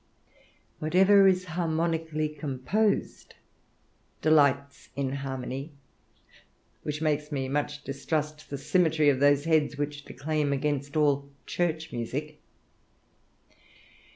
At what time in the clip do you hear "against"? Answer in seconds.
10.53-10.97